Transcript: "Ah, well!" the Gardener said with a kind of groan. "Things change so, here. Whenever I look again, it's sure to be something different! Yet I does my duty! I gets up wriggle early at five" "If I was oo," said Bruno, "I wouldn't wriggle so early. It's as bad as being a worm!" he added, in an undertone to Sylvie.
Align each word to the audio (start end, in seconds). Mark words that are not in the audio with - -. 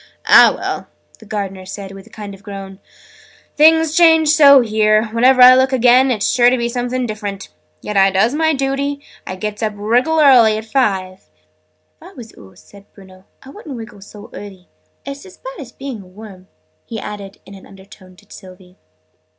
"Ah, 0.25 0.51
well!" 0.57 0.87
the 1.19 1.27
Gardener 1.27 1.63
said 1.63 1.91
with 1.91 2.07
a 2.07 2.09
kind 2.09 2.33
of 2.33 2.41
groan. 2.41 2.79
"Things 3.55 3.95
change 3.95 4.29
so, 4.29 4.61
here. 4.61 5.05
Whenever 5.09 5.43
I 5.43 5.53
look 5.53 5.71
again, 5.71 6.09
it's 6.09 6.25
sure 6.27 6.49
to 6.49 6.57
be 6.57 6.69
something 6.69 7.05
different! 7.05 7.49
Yet 7.81 7.95
I 7.95 8.09
does 8.09 8.33
my 8.33 8.51
duty! 8.55 8.99
I 9.27 9.35
gets 9.35 9.61
up 9.61 9.73
wriggle 9.75 10.19
early 10.19 10.57
at 10.57 10.65
five" 10.65 11.13
"If 11.19 11.27
I 12.01 12.13
was 12.13 12.33
oo," 12.35 12.53
said 12.55 12.91
Bruno, 12.93 13.25
"I 13.43 13.51
wouldn't 13.51 13.75
wriggle 13.77 14.01
so 14.01 14.31
early. 14.33 14.67
It's 15.05 15.23
as 15.23 15.37
bad 15.37 15.59
as 15.59 15.71
being 15.71 16.01
a 16.01 16.07
worm!" 16.07 16.47
he 16.87 16.99
added, 16.99 17.39
in 17.45 17.53
an 17.53 17.67
undertone 17.67 18.15
to 18.15 18.25
Sylvie. 18.27 18.77